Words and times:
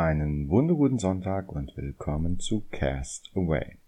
Einen 0.00 0.48
wunderguten 0.48 1.00
Sonntag 1.00 1.50
und 1.50 1.76
willkommen 1.76 2.38
zu 2.38 2.62
Cast 2.70 3.32
Away. 3.34 3.78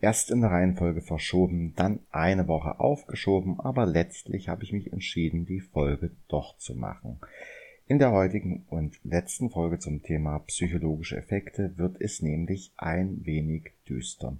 Erst 0.00 0.30
in 0.30 0.42
der 0.42 0.52
Reihenfolge 0.52 1.00
verschoben, 1.00 1.72
dann 1.74 1.98
eine 2.12 2.46
Woche 2.46 2.78
aufgeschoben, 2.78 3.58
aber 3.58 3.84
letztlich 3.84 4.48
habe 4.48 4.62
ich 4.62 4.72
mich 4.72 4.92
entschieden, 4.92 5.44
die 5.44 5.58
Folge 5.58 6.12
doch 6.28 6.56
zu 6.58 6.76
machen. 6.76 7.18
In 7.88 7.98
der 7.98 8.12
heutigen 8.12 8.64
und 8.70 9.00
letzten 9.02 9.50
Folge 9.50 9.80
zum 9.80 10.04
Thema 10.04 10.38
psychologische 10.38 11.16
Effekte 11.16 11.76
wird 11.76 12.00
es 12.00 12.22
nämlich 12.22 12.70
ein 12.76 13.26
wenig 13.26 13.72
düster 13.88 14.36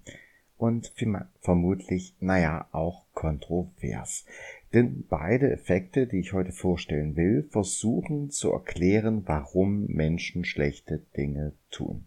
und 0.56 0.92
vermutlich, 1.40 2.14
naja, 2.20 2.68
auch 2.70 3.04
kontrovers. 3.14 4.26
Denn 4.75 5.06
beide 5.09 5.52
Effekte, 5.52 6.09
die 6.09 6.18
ich 6.18 6.32
heute 6.32 6.50
vorstellen 6.50 7.14
will, 7.14 7.46
versuchen 7.50 8.30
zu 8.30 8.50
erklären, 8.50 9.23
warum 9.24 9.86
Menschen 9.86 10.45
schlechte 10.45 11.00
Dinge 11.16 11.52
tun. 11.70 12.06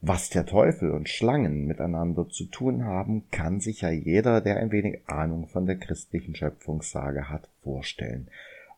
Was 0.00 0.30
der 0.30 0.46
Teufel 0.46 0.92
und 0.92 1.10
Schlangen 1.10 1.66
miteinander 1.66 2.30
zu 2.30 2.46
tun 2.46 2.84
haben, 2.84 3.24
kann 3.30 3.60
sich 3.60 3.82
ja 3.82 3.90
jeder, 3.90 4.40
der 4.40 4.56
ein 4.56 4.72
wenig 4.72 5.06
Ahnung 5.06 5.48
von 5.48 5.66
der 5.66 5.76
christlichen 5.76 6.34
Schöpfungssage 6.34 7.28
hat, 7.28 7.50
vorstellen. 7.62 8.28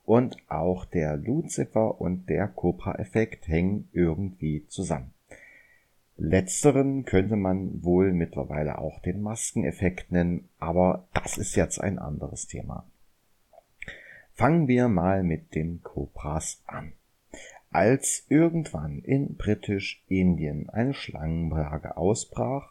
Und 0.05 0.37
auch 0.49 0.85
der 0.85 1.17
Luzifer 1.17 2.01
und 2.01 2.29
der 2.29 2.49
Cobra-Effekt 2.49 3.47
hängen 3.47 3.89
irgendwie 3.93 4.67
zusammen. 4.67 5.15
Letzteren 6.25 7.05
könnte 7.05 7.35
man 7.35 7.83
wohl 7.83 8.13
mittlerweile 8.13 8.79
auch 8.79 9.01
den 9.01 9.23
Maskeneffekt 9.23 10.13
nennen, 10.13 10.49
aber 10.61 11.09
das 11.15 11.37
ist 11.37 11.57
jetzt 11.57 11.81
ein 11.81 11.99
anderes 11.99 12.47
Thema. 12.47 12.87
Fangen 14.33 14.69
wir 14.69 14.87
mal 14.87 15.25
mit 15.25 15.57
den 15.57 15.83
Cobras 15.83 16.63
an. 16.65 16.93
Als 17.73 18.25
irgendwann 18.29 19.01
in 19.01 19.35
Britisch-Indien 19.35 20.71
eine 20.71 20.95
Schlangenplage 20.95 21.97
ausbrach, 21.97 22.71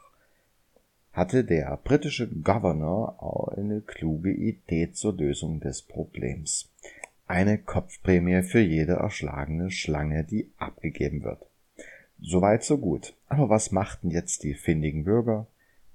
hatte 1.11 1.43
der 1.43 1.77
britische 1.83 2.29
Governor 2.29 3.51
eine 3.57 3.81
kluge 3.81 4.31
Idee 4.31 4.93
zur 4.93 5.17
Lösung 5.17 5.59
des 5.59 5.81
Problems. 5.81 6.71
Eine 7.27 7.57
Kopfprämie 7.57 8.43
für 8.43 8.61
jede 8.61 8.93
erschlagene 8.93 9.71
Schlange, 9.71 10.23
die 10.23 10.49
abgegeben 10.57 11.23
wird. 11.23 11.51
Soweit 12.21 12.63
so 12.63 12.77
gut. 12.77 13.15
Aber 13.27 13.49
was 13.49 13.71
machten 13.71 14.11
jetzt 14.11 14.43
die 14.43 14.53
findigen 14.53 15.03
Bürger? 15.03 15.47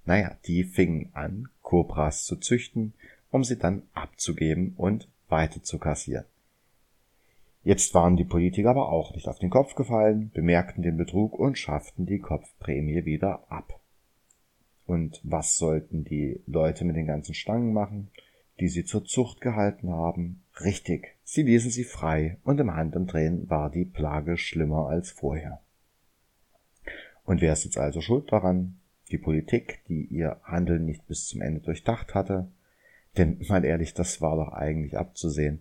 Naja, 0.05 0.36
die 0.46 0.64
fingen 0.64 1.10
an, 1.12 1.48
Kobras 1.62 2.24
zu 2.24 2.36
züchten, 2.36 2.94
um 3.30 3.44
sie 3.44 3.58
dann 3.58 3.82
abzugeben 3.94 4.74
und 4.77 5.08
weiter 5.28 5.62
zu 5.62 5.78
kassieren. 5.78 6.24
Jetzt 7.62 7.94
waren 7.94 8.16
die 8.16 8.24
Politiker 8.24 8.70
aber 8.70 8.91
auch 8.91 9.14
nicht 9.14 9.28
auf 9.28 9.38
den 9.38 9.50
Kopf 9.50 9.74
gefallen, 9.74 10.30
bemerkten 10.32 10.82
den 10.82 10.97
Betrug 10.97 11.36
und 11.36 11.58
schafften 11.58 12.06
die 12.06 12.20
Kopfprämie 12.20 13.04
wieder 13.04 13.44
ab. 13.50 13.80
Und 14.86 15.20
was 15.24 15.56
sollten 15.56 16.04
die 16.04 16.41
Leute 16.47 16.84
mit 16.84 16.94
den 16.94 17.08
ganzen 17.08 17.34
Stangen 17.34 17.72
machen, 17.72 18.08
die 18.60 18.69
sie 18.69 18.84
zur 18.84 19.04
Zucht 19.04 19.41
gehalten 19.41 19.91
haben? 19.91 20.42
Richtig, 20.60 21.16
sie 21.24 21.42
ließen 21.42 21.70
sie 21.70 21.84
frei 21.84 22.38
und 22.44 22.60
im 22.60 22.72
Handumdrehen 22.72 23.50
war 23.50 23.69
die 23.69 23.84
Plage 23.84 24.38
schlimmer 24.38 24.86
als 24.86 25.10
vorher. 25.10 25.60
Und 27.27 27.41
wer 27.41 27.52
ist 27.52 27.64
jetzt 27.64 27.77
also 27.77 28.00
schuld 28.00 28.32
daran? 28.32 28.77
Die 29.10 29.19
Politik, 29.19 29.80
die 29.88 30.05
ihr 30.05 30.41
Handeln 30.44 30.86
nicht 30.86 31.06
bis 31.06 31.27
zum 31.27 31.42
Ende 31.42 31.60
durchdacht 31.60 32.14
hatte? 32.14 32.48
Denn 33.19 33.38
mal 33.48 33.64
ehrlich, 33.64 33.92
das 33.92 34.20
war 34.20 34.36
doch 34.36 34.52
eigentlich 34.52 34.96
abzusehen. 34.96 35.60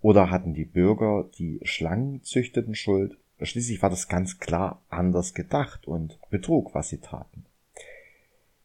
Oder 0.00 0.30
hatten 0.30 0.54
die 0.54 0.64
Bürger, 0.64 1.28
die 1.38 1.58
Schlangen 1.64 2.22
züchteten, 2.22 2.74
Schuld? 2.74 3.18
Schließlich 3.40 3.82
war 3.82 3.90
das 3.90 4.08
ganz 4.08 4.38
klar 4.38 4.82
anders 4.90 5.34
gedacht 5.34 5.86
und 5.86 6.18
Betrug, 6.30 6.74
was 6.74 6.88
sie 6.88 6.98
taten. 6.98 7.46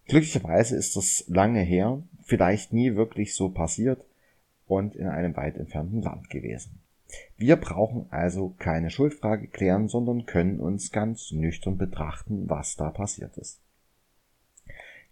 Glücklicherweise 0.07 0.75
ist 0.75 0.95
das 0.95 1.23
lange 1.27 1.61
her, 1.61 2.03
vielleicht 2.23 2.73
nie 2.73 2.95
wirklich 2.95 3.35
so 3.35 3.49
passiert 3.49 4.03
und 4.67 4.95
in 4.95 5.07
einem 5.07 5.35
weit 5.35 5.57
entfernten 5.57 6.01
Land 6.01 6.29
gewesen. 6.29 6.79
Wir 7.37 7.55
brauchen 7.55 8.07
also 8.09 8.55
keine 8.59 8.89
Schuldfrage 8.89 9.47
klären, 9.47 9.87
sondern 9.87 10.25
können 10.25 10.59
uns 10.59 10.91
ganz 10.91 11.31
nüchtern 11.31 11.77
betrachten, 11.77 12.49
was 12.49 12.75
da 12.75 12.89
passiert 12.89 13.37
ist. 13.37 13.59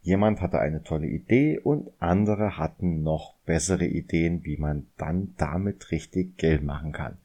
Jemand 0.02 0.42
hatte 0.42 0.60
eine 0.60 0.84
tolle 0.84 1.08
Idee 1.08 1.60
und 1.60 1.92
andere 2.00 2.58
hatten 2.58 3.04
noch 3.04 3.36
bessere 3.46 3.86
Ideen, 3.86 4.44
wie 4.44 4.58
man 4.58 4.88
dann 4.98 5.36
damit 5.38 5.92
richtig 5.92 6.38
Geld 6.38 6.64
machen 6.64 6.92
kann. 6.92 7.18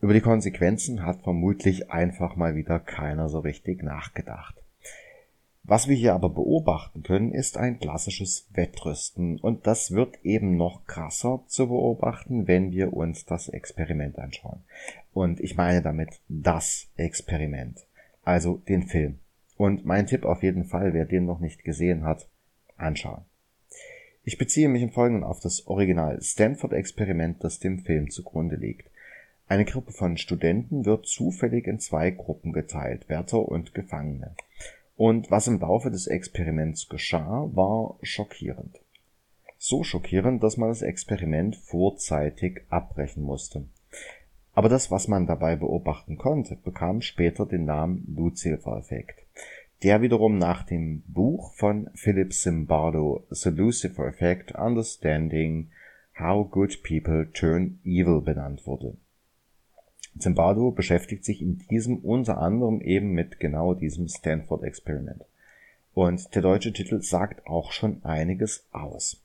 Über 0.00 0.12
die 0.12 0.20
Konsequenzen 0.20 1.06
hat 1.06 1.22
vermutlich 1.22 1.92
einfach 1.92 2.34
mal 2.34 2.56
wieder 2.56 2.80
keiner 2.80 3.28
so 3.28 3.38
richtig 3.38 3.84
nachgedacht. 3.84 4.61
Was 5.64 5.86
wir 5.86 5.94
hier 5.94 6.14
aber 6.14 6.28
beobachten 6.28 7.04
können, 7.04 7.32
ist 7.32 7.56
ein 7.56 7.78
klassisches 7.78 8.48
Wettrüsten 8.52 9.38
und 9.38 9.66
das 9.66 9.92
wird 9.92 10.18
eben 10.24 10.56
noch 10.56 10.86
krasser 10.86 11.44
zu 11.46 11.68
beobachten, 11.68 12.48
wenn 12.48 12.72
wir 12.72 12.92
uns 12.92 13.26
das 13.26 13.48
Experiment 13.48 14.18
anschauen. 14.18 14.64
Und 15.12 15.38
ich 15.38 15.56
meine 15.56 15.80
damit 15.80 16.20
das 16.28 16.88
Experiment, 16.96 17.86
also 18.24 18.56
den 18.56 18.82
Film. 18.82 19.20
Und 19.56 19.86
mein 19.86 20.08
Tipp 20.08 20.24
auf 20.24 20.42
jeden 20.42 20.64
Fall, 20.64 20.94
wer 20.94 21.04
den 21.04 21.26
noch 21.26 21.38
nicht 21.38 21.62
gesehen 21.62 22.02
hat, 22.02 22.28
anschauen. 22.76 23.24
Ich 24.24 24.38
beziehe 24.38 24.68
mich 24.68 24.82
im 24.82 24.90
Folgenden 24.90 25.24
auf 25.24 25.38
das 25.38 25.68
Original 25.68 26.20
Stanford-Experiment, 26.20 27.44
das 27.44 27.60
dem 27.60 27.78
Film 27.80 28.10
zugrunde 28.10 28.56
liegt. 28.56 28.90
Eine 29.46 29.64
Gruppe 29.64 29.92
von 29.92 30.16
Studenten 30.16 30.86
wird 30.86 31.06
zufällig 31.06 31.66
in 31.66 31.78
zwei 31.78 32.10
Gruppen 32.10 32.52
geteilt, 32.52 33.08
Wärter 33.08 33.46
und 33.48 33.74
Gefangene. 33.74 34.34
Und 34.96 35.30
was 35.30 35.46
im 35.46 35.58
Laufe 35.58 35.90
des 35.90 36.06
Experiments 36.06 36.88
geschah, 36.88 37.48
war 37.52 37.96
schockierend. 38.02 38.80
So 39.58 39.84
schockierend, 39.84 40.42
dass 40.42 40.56
man 40.56 40.68
das 40.68 40.82
Experiment 40.82 41.56
vorzeitig 41.56 42.62
abbrechen 42.68 43.22
musste. 43.22 43.64
Aber 44.54 44.68
das, 44.68 44.90
was 44.90 45.08
man 45.08 45.26
dabei 45.26 45.56
beobachten 45.56 46.18
konnte, 46.18 46.56
bekam 46.56 47.00
später 47.00 47.46
den 47.46 47.64
Namen 47.64 48.04
Lucifer-Effekt, 48.14 49.24
der 49.82 50.02
wiederum 50.02 50.36
nach 50.36 50.64
dem 50.64 51.02
Buch 51.06 51.54
von 51.54 51.88
Philip 51.94 52.32
Zimbardo 52.32 53.24
The 53.30 53.50
Lucifer 53.50 54.06
Effect 54.06 54.52
Understanding 54.52 55.70
How 56.18 56.48
Good 56.50 56.82
People 56.82 57.30
Turn 57.32 57.80
Evil 57.84 58.20
benannt 58.20 58.66
wurde. 58.66 58.96
Zimbardo 60.18 60.70
beschäftigt 60.70 61.24
sich 61.24 61.40
in 61.40 61.58
diesem 61.70 61.98
unter 61.98 62.38
anderem 62.38 62.80
eben 62.80 63.12
mit 63.12 63.40
genau 63.40 63.74
diesem 63.74 64.08
Stanford 64.08 64.62
Experiment. 64.62 65.24
Und 65.94 66.34
der 66.34 66.42
deutsche 66.42 66.72
Titel 66.72 67.02
sagt 67.02 67.46
auch 67.46 67.72
schon 67.72 68.04
einiges 68.04 68.66
aus. 68.72 69.22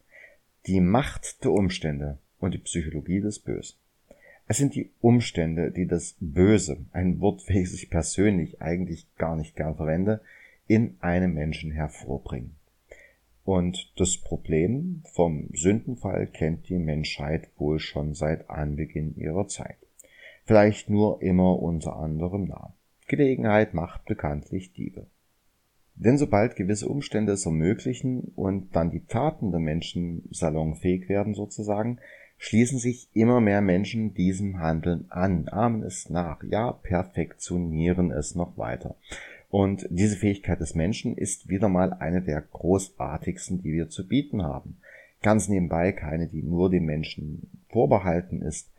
Die 0.65 0.81
Macht 0.81 1.43
der 1.43 1.51
Umstände 1.51 2.17
und 2.39 2.53
die 2.53 2.59
Psychologie 2.59 3.21
des 3.21 3.39
Bösen. 3.39 3.75
Es 4.47 4.57
sind 4.57 4.75
die 4.75 4.91
Umstände, 5.01 5.71
die 5.71 5.87
das 5.87 6.15
Böse, 6.19 6.77
ein 6.93 7.19
Wort, 7.19 7.43
welches 7.47 7.73
ich 7.73 7.89
persönlich 7.89 8.61
eigentlich 8.61 9.07
gar 9.17 9.35
nicht 9.35 9.55
gern 9.55 9.75
verwende, 9.75 10.21
in 10.67 10.97
einem 10.99 11.33
Menschen 11.33 11.71
hervorbringen. 11.71 12.55
Und 13.43 13.93
das 13.97 14.17
Problem 14.17 15.03
vom 15.13 15.49
Sündenfall 15.53 16.27
kennt 16.27 16.67
die 16.67 16.79
Menschheit 16.79 17.49
wohl 17.57 17.79
schon 17.79 18.13
seit 18.13 18.49
Anbeginn 18.49 19.15
ihrer 19.15 19.47
Zeit 19.47 19.77
vielleicht 20.47 20.89
nur 20.89 21.21
immer 21.21 21.61
unter 21.61 21.97
anderem 21.97 22.45
Namen. 22.45 22.73
Gelegenheit 23.07 23.73
macht 23.73 24.05
bekanntlich 24.05 24.73
Diebe. 24.73 25.05
Denn 25.95 26.17
sobald 26.17 26.55
gewisse 26.55 26.87
Umstände 26.87 27.33
es 27.33 27.45
ermöglichen 27.45 28.31
und 28.35 28.75
dann 28.75 28.91
die 28.91 29.05
Taten 29.05 29.51
der 29.51 29.59
Menschen 29.59 30.23
salonfähig 30.31 31.09
werden 31.09 31.33
sozusagen, 31.33 31.99
schließen 32.37 32.77
sich 32.79 33.09
immer 33.13 33.41
mehr 33.41 33.61
Menschen 33.61 34.13
diesem 34.13 34.59
Handeln 34.59 35.05
an, 35.09 35.47
ahmen 35.47 35.83
es 35.83 36.09
nach, 36.09 36.43
ja 36.43 36.71
perfektionieren 36.71 38.11
es 38.11 38.35
noch 38.35 38.57
weiter. 38.57 38.95
Und 39.49 39.87
diese 39.89 40.17
Fähigkeit 40.17 40.59
des 40.59 40.75
Menschen 40.75 41.17
ist 41.17 41.49
wieder 41.49 41.67
mal 41.67 41.93
eine 41.93 42.21
der 42.21 42.41
großartigsten, 42.41 43.61
die 43.61 43.73
wir 43.73 43.89
zu 43.89 44.07
bieten 44.07 44.43
haben. 44.43 44.77
Ganz 45.23 45.49
nebenbei 45.49 45.93
keine, 45.93 46.27
die 46.27 46.43
nur 46.43 46.69
dem 46.69 46.85
Menschen 46.85 47.49
vorbehalten 47.69 48.41
ist, 48.41 48.69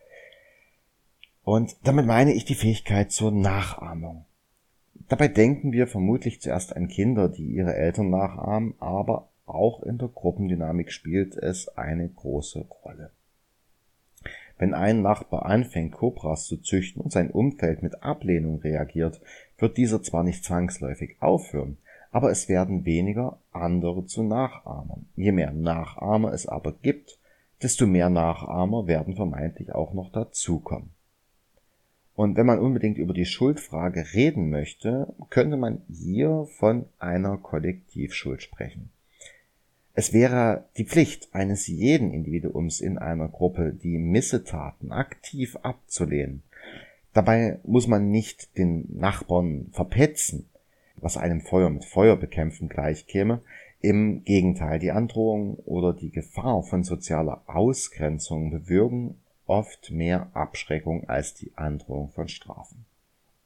und 1.45 1.77
damit 1.85 2.07
meine 2.07 2.33
ich 2.33 2.45
die 2.45 2.55
Fähigkeit 2.55 3.13
zur 3.13 3.31
Nachahmung. 3.31 4.25
Dabei 5.09 5.29
denken 5.29 5.73
wir 5.73 5.87
vermutlich 5.87 6.41
zuerst 6.41 6.77
an 6.77 6.89
Kinder, 6.89 7.29
die 7.29 7.47
ihre 7.47 7.75
Eltern 7.75 8.11
nachahmen, 8.11 8.75
aber 8.79 9.29
auch 9.47 9.83
in 9.83 9.97
der 9.97 10.09
Gruppendynamik 10.09 10.93
spielt 10.93 11.37
es 11.37 11.69
eine 11.69 12.09
große 12.09 12.67
Rolle. 12.85 13.11
Wenn 14.59 14.75
ein 14.75 15.03
Nachbar 15.03 15.47
anfängt, 15.47 15.93
Kobras 15.93 16.47
zu 16.47 16.59
züchten 16.59 17.01
und 17.01 17.13
sein 17.13 17.31
Umfeld 17.31 17.83
mit 17.83 18.03
Ablehnung 18.03 18.59
reagiert, 18.59 19.21
wird 19.57 19.77
dieser 19.77 20.03
zwar 20.03 20.25
nicht 20.25 20.45
zwangsläufig 20.45 21.17
aufhören, 21.21 21.79
aber 22.11 22.31
es 22.31 22.49
werden 22.49 22.85
weniger 22.85 23.39
andere 23.53 24.05
zu 24.07 24.23
Nachahmern. 24.23 25.07
Je 25.15 25.33
mehr 25.33 25.53
Nachahmer 25.53 26.33
es 26.33 26.47
aber 26.47 26.73
gibt, 26.73 27.19
desto 27.63 27.87
mehr 27.87 28.11
Nachahmer 28.11 28.87
werden 28.87 29.15
vermeintlich 29.15 29.73
auch 29.73 29.95
noch 29.95 30.11
dazukommen. 30.11 30.91
Und 32.19 32.37
wenn 32.37 32.47
man 32.47 32.59
unbedingt 32.59 32.99
über 32.99 33.15
die 33.15 33.27
Schuldfrage 33.27 34.05
reden 34.13 34.51
möchte, 34.51 35.15
könnte 35.31 35.57
man 35.57 35.83
hier 35.89 36.49
von 36.59 36.87
einer 36.99 37.37
Kollektivschuld 37.37 38.43
sprechen. 38.43 38.91
Es 39.95 40.13
wäre 40.13 40.65
die 40.77 40.85
Pflicht 40.85 41.29
eines 41.33 41.69
jeden 41.69 42.13
Individuums 42.13 42.81
in 42.81 42.99
einer 42.99 43.29
Gruppe, 43.29 43.73
die 43.73 43.99
Missetaten 43.99 44.91
aktiv 44.91 45.59
abzulehnen. 45.63 46.43
Dabei 47.13 47.61
muss 47.63 47.87
man 47.87 48.11
nicht 48.11 48.59
den 48.59 48.89
Nachbarn 48.99 49.69
verpetzen, 49.71 50.49
was 50.97 51.17
einem 51.17 51.41
Feuer 51.41 51.71
mit 51.71 51.85
Feuer 51.85 52.17
bekämpfen 52.17 52.69
gleichkäme. 52.69 53.43
Im 53.81 54.25
Gegenteil, 54.25 54.81
die 54.81 54.91
Androhung 54.91 55.55
oder 55.67 55.93
die 55.93 56.11
Gefahr 56.11 56.65
von 56.65 56.83
sozialer 56.83 57.43
Ausgrenzung 57.47 58.51
bewirken 58.51 59.15
oft 59.49 59.91
mehr 59.91 60.31
Abschreckung 60.35 61.09
als 61.09 61.35
die 61.35 61.53
Androhung 61.57 62.11
von 62.11 62.29
Strafen. 62.29 62.85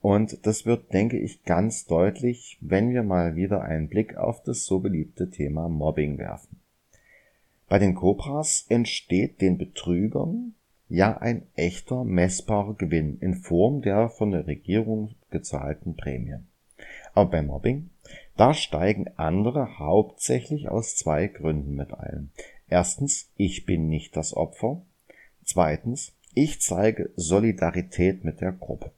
Und 0.01 0.45
das 0.45 0.65
wird, 0.65 0.93
denke 0.93 1.17
ich, 1.17 1.43
ganz 1.43 1.85
deutlich, 1.85 2.57
wenn 2.59 2.91
wir 2.91 3.03
mal 3.03 3.35
wieder 3.35 3.61
einen 3.61 3.87
Blick 3.87 4.17
auf 4.17 4.43
das 4.43 4.65
so 4.65 4.79
beliebte 4.79 5.29
Thema 5.29 5.69
Mobbing 5.69 6.17
werfen. 6.17 6.59
Bei 7.69 7.79
den 7.79 7.95
Cobras 7.95 8.65
entsteht 8.67 9.41
den 9.41 9.57
Betrügern 9.57 10.55
ja 10.89 11.17
ein 11.17 11.47
echter 11.55 12.03
messbarer 12.03 12.75
Gewinn 12.75 13.17
in 13.19 13.35
Form 13.35 13.81
der 13.81 14.09
von 14.09 14.31
der 14.31 14.45
Regierung 14.45 15.15
gezahlten 15.31 15.95
Prämien. 15.95 16.47
Aber 17.13 17.31
beim 17.31 17.47
Mobbing, 17.47 17.89
da 18.35 18.53
steigen 18.53 19.07
andere 19.15 19.79
hauptsächlich 19.79 20.69
aus 20.69 20.95
zwei 20.97 21.27
Gründen 21.27 21.75
mit 21.75 21.93
ein. 21.93 22.31
Erstens, 22.67 23.31
ich 23.37 23.65
bin 23.65 23.87
nicht 23.87 24.17
das 24.17 24.35
Opfer 24.35 24.81
Zweitens, 25.45 26.13
ich 26.33 26.61
zeige 26.61 27.11
Solidarität 27.15 28.23
mit 28.23 28.41
der 28.41 28.53
Gruppe. 28.53 28.91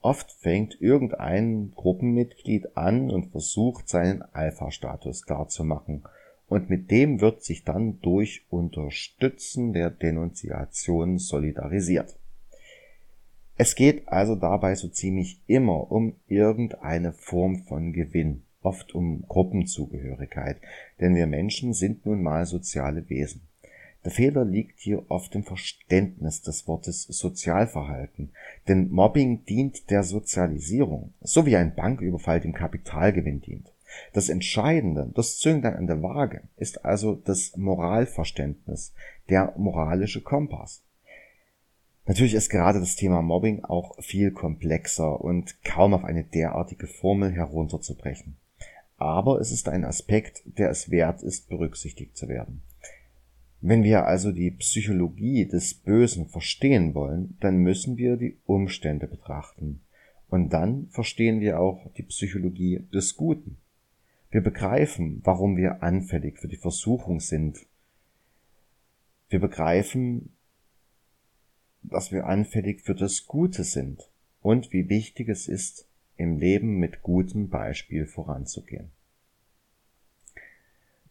Oft 0.00 0.30
fängt 0.30 0.80
irgendein 0.80 1.72
Gruppenmitglied 1.74 2.76
an 2.76 3.10
und 3.10 3.32
versucht 3.32 3.88
seinen 3.88 4.22
Alpha-Status 4.22 5.22
klarzumachen 5.22 6.04
und 6.48 6.70
mit 6.70 6.90
dem 6.90 7.20
wird 7.20 7.42
sich 7.42 7.64
dann 7.64 8.00
durch 8.00 8.44
Unterstützen 8.50 9.72
der 9.72 9.90
Denunziation 9.90 11.18
solidarisiert. 11.18 12.16
Es 13.58 13.74
geht 13.74 14.06
also 14.08 14.36
dabei 14.36 14.74
so 14.74 14.88
ziemlich 14.88 15.40
immer 15.46 15.90
um 15.90 16.14
irgendeine 16.28 17.12
Form 17.12 17.64
von 17.64 17.92
Gewinn, 17.92 18.42
oft 18.62 18.94
um 18.94 19.24
Gruppenzugehörigkeit, 19.26 20.58
denn 21.00 21.14
wir 21.14 21.26
Menschen 21.26 21.72
sind 21.72 22.04
nun 22.04 22.22
mal 22.22 22.46
soziale 22.46 23.08
Wesen. 23.08 23.42
Der 24.06 24.12
Fehler 24.12 24.44
liegt 24.44 24.78
hier 24.78 25.10
oft 25.10 25.34
im 25.34 25.42
Verständnis 25.42 26.40
des 26.40 26.68
Wortes 26.68 27.02
Sozialverhalten, 27.08 28.30
denn 28.68 28.88
Mobbing 28.88 29.44
dient 29.46 29.90
der 29.90 30.04
Sozialisierung, 30.04 31.12
so 31.22 31.44
wie 31.44 31.56
ein 31.56 31.74
Banküberfall 31.74 32.40
dem 32.40 32.52
Kapitalgewinn 32.52 33.40
dient. 33.40 33.74
Das 34.12 34.28
Entscheidende, 34.28 35.10
das 35.16 35.40
Zünglein 35.40 35.74
an 35.74 35.88
der 35.88 36.04
Waage, 36.04 36.42
ist 36.56 36.84
also 36.84 37.16
das 37.16 37.56
Moralverständnis, 37.56 38.94
der 39.28 39.54
moralische 39.56 40.22
Kompass. 40.22 40.84
Natürlich 42.06 42.34
ist 42.34 42.48
gerade 42.48 42.78
das 42.78 42.94
Thema 42.94 43.22
Mobbing 43.22 43.64
auch 43.64 44.00
viel 44.00 44.30
komplexer 44.30 45.20
und 45.20 45.64
kaum 45.64 45.94
auf 45.94 46.04
eine 46.04 46.22
derartige 46.22 46.86
Formel 46.86 47.32
herunterzubrechen. 47.32 48.36
Aber 48.98 49.40
es 49.40 49.50
ist 49.50 49.68
ein 49.68 49.84
Aspekt, 49.84 50.44
der 50.44 50.70
es 50.70 50.92
wert 50.92 51.24
ist, 51.24 51.48
berücksichtigt 51.48 52.16
zu 52.16 52.28
werden. 52.28 52.62
Wenn 53.60 53.82
wir 53.82 54.06
also 54.06 54.32
die 54.32 54.50
Psychologie 54.50 55.46
des 55.46 55.74
Bösen 55.74 56.28
verstehen 56.28 56.94
wollen, 56.94 57.36
dann 57.40 57.58
müssen 57.58 57.96
wir 57.96 58.16
die 58.16 58.36
Umstände 58.44 59.06
betrachten. 59.06 59.80
Und 60.28 60.52
dann 60.52 60.88
verstehen 60.88 61.40
wir 61.40 61.60
auch 61.60 61.90
die 61.96 62.02
Psychologie 62.02 62.86
des 62.92 63.16
Guten. 63.16 63.56
Wir 64.30 64.42
begreifen, 64.42 65.20
warum 65.24 65.56
wir 65.56 65.82
anfällig 65.82 66.38
für 66.38 66.48
die 66.48 66.56
Versuchung 66.56 67.20
sind. 67.20 67.64
Wir 69.28 69.40
begreifen, 69.40 70.36
dass 71.82 72.12
wir 72.12 72.26
anfällig 72.26 72.82
für 72.82 72.94
das 72.94 73.26
Gute 73.26 73.64
sind 73.64 74.10
und 74.42 74.72
wie 74.72 74.88
wichtig 74.88 75.28
es 75.28 75.48
ist, 75.48 75.88
im 76.16 76.38
Leben 76.38 76.78
mit 76.78 77.02
gutem 77.02 77.48
Beispiel 77.48 78.06
voranzugehen. 78.06 78.90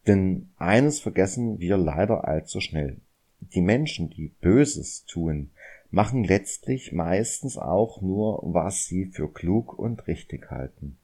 Denn 0.06 0.50
eines 0.56 1.00
vergessen 1.00 1.58
wir 1.58 1.76
leider 1.76 2.26
allzu 2.26 2.60
schnell. 2.60 3.00
Die 3.40 3.60
Menschen, 3.60 4.10
die 4.10 4.28
Böses 4.40 5.04
tun, 5.04 5.50
machen 5.90 6.24
letztlich 6.24 6.92
meistens 6.92 7.58
auch 7.58 8.00
nur, 8.02 8.40
was 8.42 8.86
sie 8.86 9.06
für 9.06 9.32
klug 9.32 9.78
und 9.78 10.06
richtig 10.06 10.50
halten. 10.50 10.98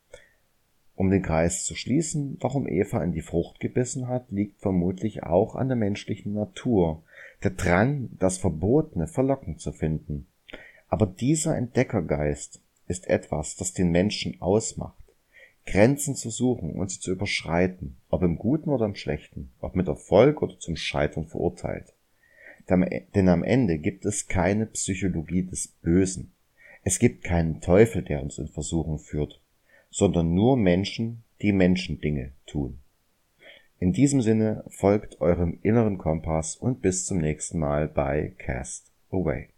Um 0.95 1.11
den 1.11 1.23
Kreis 1.23 1.65
zu 1.65 1.75
schließen, 1.75 2.37
warum 2.41 2.69
Eva 2.69 3.03
in 3.03 3.13
die 3.13 3.23
Frucht 3.23 3.61
gebissen 3.61 4.09
hat, 4.09 4.31
liegt 4.31 4.61
vermutlich 4.61 5.23
auch 5.23 5.57
an 5.57 5.69
der 5.69 5.77
menschlichen 5.77 6.35
Natur, 6.35 7.03
der 7.43 7.53
Drang, 7.53 8.11
das 8.19 8.39
Verbotene 8.39 9.09
verlockend 9.09 9.61
zu 9.61 9.73
finden. 9.73 10.27
Aber 10.89 11.07
dieser 11.07 11.57
Entdeckergeist 11.57 12.61
ist 12.87 13.09
etwas, 13.09 13.57
das 13.57 13.73
den 13.73 13.91
Menschen 13.91 14.41
ausmacht. 14.41 15.02
Grenzen 15.67 16.17
zu 16.17 16.31
suchen 16.31 16.73
und 16.73 16.91
sie 16.91 17.01
zu 17.01 17.13
überschreiten, 17.13 17.97
ob 18.09 18.23
im 18.23 18.37
Guten 18.37 18.71
oder 18.71 18.87
im 18.87 18.95
Schlechten, 18.95 19.53
ob 19.61 19.77
mit 19.77 19.89
Erfolg 19.89 20.43
oder 20.43 20.59
zum 20.59 20.77
Scheitern 20.77 21.27
verurteilt. 21.27 21.93
Denn 22.69 23.29
am 23.29 23.43
Ende 23.43 23.79
gibt 23.79 24.05
es 24.05 24.29
keine 24.29 24.67
Psychologie 24.67 25.43
des 25.45 25.69
Bösen. 25.69 26.33
Es 26.85 26.99
gibt 26.99 27.25
keinen 27.25 27.61
Teufel, 27.61 28.03
der 28.03 28.23
uns 28.23 28.39
in 28.39 28.49
Versuchung 28.49 28.99
führt, 28.99 29.41
sondern 29.91 30.35
nur 30.35 30.57
Menschen, 30.57 31.23
die 31.43 31.53
Menschendinge 31.53 32.33
tun. 32.47 32.79
In 33.79 33.93
diesem 33.93 34.23
Sinne 34.23 34.65
folgt 34.69 35.21
eurem 35.21 35.59
inneren 35.63 35.99
Kompass 35.99 36.57
und 36.57 36.83
bis 36.83 37.05
zum 37.05 37.19
nächsten 37.19 37.59
Mal 37.59 37.89
bei 37.89 38.33
Cast 38.39 38.93
Away. 39.11 39.49